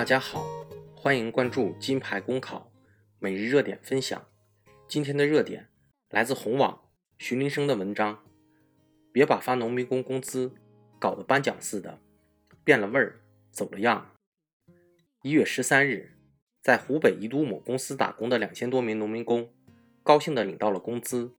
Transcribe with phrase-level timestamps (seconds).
[0.00, 0.46] 大家好，
[0.96, 2.72] 欢迎关注金牌公考
[3.18, 4.26] 每日热点分享。
[4.88, 5.68] 今天的热点
[6.08, 6.88] 来自红网
[7.18, 8.24] 徐林生的文章，
[9.12, 10.54] 别把发农民工工资
[10.98, 12.00] 搞得颁奖似的，
[12.64, 14.12] 变了味儿，走了样。
[15.20, 16.16] 一月十三日，
[16.62, 19.52] 在湖北宜都某公司打工的两千多名农民工，
[20.02, 21.36] 高兴地领到了工资。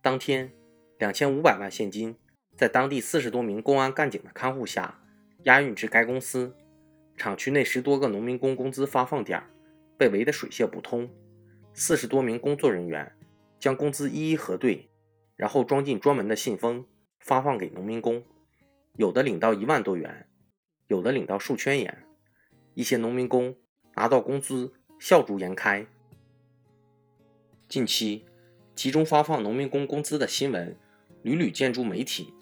[0.00, 0.50] 当天，
[0.98, 2.16] 两千五百万现金
[2.56, 5.04] 在当地四十多名公安干警的看护下，
[5.42, 6.56] 押运至该公司。
[7.16, 9.42] 厂区内十多个农民工工资发放点
[9.96, 11.08] 被围得水泄不通，
[11.72, 13.12] 四十多名工作人员
[13.58, 14.90] 将工资一一核对，
[15.36, 16.84] 然后装进专门的信封
[17.20, 18.22] 发放给农民工。
[18.96, 20.28] 有的领到一万多元，
[20.88, 22.06] 有的领到数千元。
[22.74, 23.56] 一些农民工
[23.94, 25.86] 拿到工资笑逐颜开。
[27.68, 28.26] 近期
[28.74, 30.76] 集中发放农民工工资的新闻
[31.22, 32.34] 屡屡见诸媒体，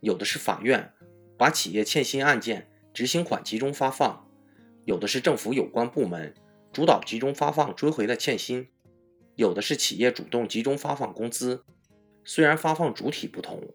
[0.00, 0.92] 有的是法院
[1.36, 2.69] 把企业欠薪案件。
[2.92, 4.28] 执行款集中发放，
[4.84, 6.34] 有的是政府有关部门
[6.72, 8.68] 主导集中发放追回了欠薪，
[9.36, 11.64] 有的是企业主动集中发放工资。
[12.24, 13.74] 虽然发放主体不同，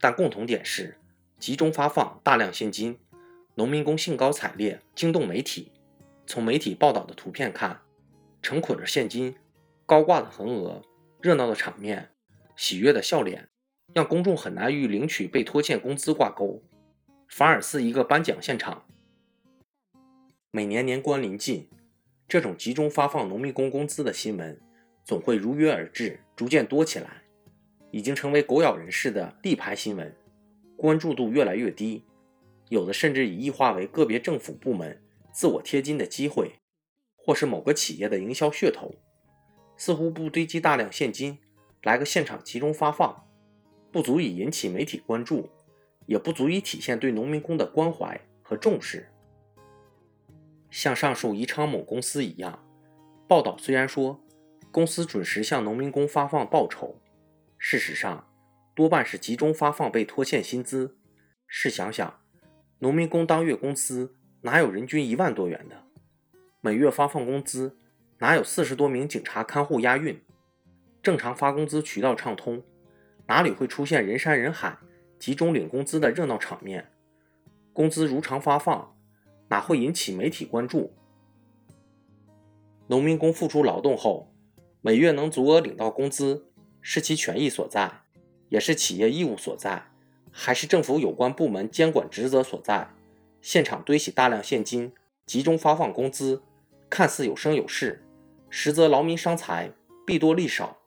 [0.00, 0.98] 但共同点是
[1.38, 2.98] 集中发放大量现金，
[3.56, 5.72] 农民工兴高采烈，惊动媒体。
[6.26, 7.82] 从媒体报道的图片看，
[8.40, 9.34] 成捆着现金，
[9.84, 10.80] 高挂的横额，
[11.20, 12.10] 热闹的场面，
[12.56, 13.48] 喜悦的笑脸，
[13.92, 16.62] 让公众很难与领取被拖欠工资挂钩。
[17.32, 18.84] 反而似一个颁奖现场。
[20.50, 21.66] 每年年关临近，
[22.28, 24.60] 这种集中发放农民工工资的新闻
[25.02, 27.22] 总会如约而至，逐渐多起来，
[27.90, 30.14] 已经成为狗咬人似的立牌新闻，
[30.76, 32.04] 关注度越来越低。
[32.68, 35.02] 有的甚至已异化为个别政府部门
[35.32, 36.56] 自我贴金的机会，
[37.16, 38.94] 或是某个企业的营销噱头。
[39.78, 41.38] 似乎不堆积大量现金，
[41.82, 43.26] 来个现场集中发放，
[43.90, 45.48] 不足以引起媒体关注。
[46.06, 49.08] 也不足以体现对农民工的关怀和重视。
[50.70, 52.64] 像上述宜昌某公司一样，
[53.28, 54.20] 报道虽然说
[54.70, 56.96] 公司准时向农民工发放报酬，
[57.58, 58.26] 事实上
[58.74, 60.96] 多半是集中发放被拖欠薪资。
[61.46, 62.20] 试想想，
[62.78, 65.76] 农民工当月工资哪有人均一万多元的？
[66.62, 67.76] 每月发放工资
[68.18, 70.18] 哪有四十多名警察看护押运？
[71.02, 72.62] 正常发工资渠道畅通，
[73.26, 74.78] 哪里会出现人山人海？
[75.22, 76.90] 集中领工资的热闹场面，
[77.72, 78.92] 工资如常发放，
[79.50, 80.92] 哪会引起媒体关注？
[82.88, 84.34] 农民工付出劳动后，
[84.80, 86.46] 每月能足额领到工资，
[86.80, 88.00] 是其权益所在，
[88.48, 89.92] 也是企业义务所在，
[90.32, 92.90] 还是政府有关部门监管职责所在？
[93.40, 94.92] 现场堆起大量现金，
[95.24, 96.42] 集中发放工资，
[96.90, 98.04] 看似有声有势，
[98.50, 99.70] 实则劳民伤财，
[100.04, 100.78] 弊多利少。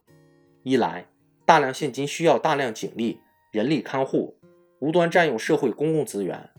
[0.63, 1.07] 一来，
[1.45, 3.21] 大量现金需要大量警力。
[3.55, 4.35] 人力看护，
[4.79, 6.49] 无端占用社会公共资源；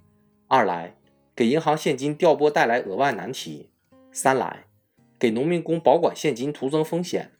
[0.48, 0.96] 二来，
[1.34, 3.68] 给银行现金调拨带来额外难题；
[4.10, 4.64] 三来，
[5.18, 7.32] 给农民工保管现金徒增风险。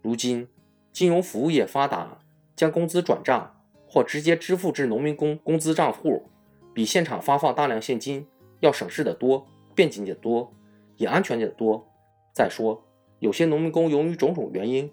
[0.00, 0.48] 如今，
[0.94, 2.20] 金融服务业发达，
[2.56, 6.30] 将工资转账或直接支付至农民工工资账户，
[6.72, 8.26] 比现场发放大量现金
[8.60, 10.50] 要省事得多、便捷得多，
[10.96, 11.86] 也安全得多。
[12.32, 12.82] 再说，
[13.18, 14.90] 有些农民工由于种种原因，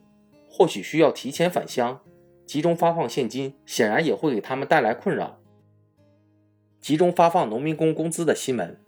[0.49, 2.01] 或许需要提前返乡。
[2.53, 5.39] 集中发放现金，显然也会给他们带来困扰。
[6.79, 8.79] 集中发放农民工工资的新闻，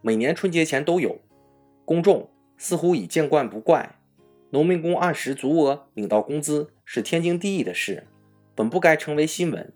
[0.00, 1.18] 每年春节前都有，
[1.84, 3.98] 公众似乎已见惯不怪。
[4.52, 8.06] 农民工按时足额领到工资是天经地义的事，
[8.54, 9.70] 本不该成为新闻。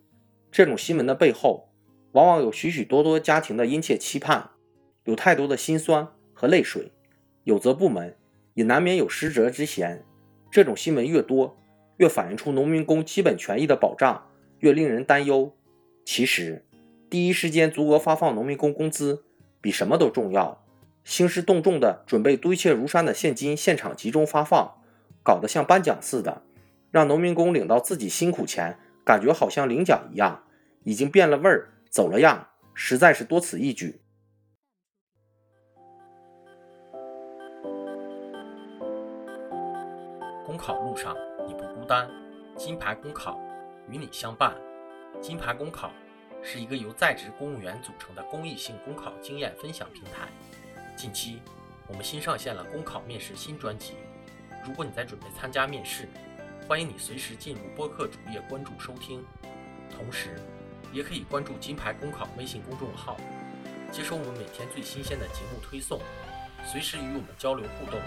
[0.50, 1.68] 这种新闻的背后，
[2.12, 4.52] 往往有许许多多家庭的殷切期盼，
[5.04, 6.90] 有太多的辛酸和泪水。
[7.42, 8.16] 有责部门
[8.54, 10.02] 也难免有失责之嫌。
[10.50, 11.58] 这种新闻越多。
[11.96, 14.26] 越反映出农民工基本权益的保障
[14.60, 15.54] 越令人担忧。
[16.04, 16.64] 其实，
[17.08, 19.24] 第一时间足额发放农民工工资
[19.60, 20.64] 比什么都重要。
[21.04, 24.78] 兴师动众的准备堆砌如山的现金现场集中发放，
[25.22, 26.42] 搞得像颁奖似的，
[26.90, 30.44] 让农民工领到自己辛苦钱，感觉好像领奖一样，
[30.84, 34.00] 已经变了味儿，走了样，实在是多此一举。
[40.44, 41.16] 公考路上。
[41.46, 42.08] 你不孤单，
[42.56, 43.40] 金牌公考
[43.88, 44.54] 与你相伴。
[45.20, 45.90] 金牌公考
[46.42, 50.28] 是一个由在职公务员组成的公益性公考经验分享平台。
[50.96, 51.40] 近期，
[51.86, 53.94] 我们新上线了公考面试新专辑。
[54.66, 56.08] 如果你在准备参加面试，
[56.66, 59.24] 欢迎你随时进入播客主页关注收听。
[59.90, 60.40] 同时，
[60.92, 63.16] 也可以关注金牌公考微信公众号，
[63.92, 66.00] 接收我们每天最新鲜的节目推送，
[66.64, 68.00] 随时与我们交流互动。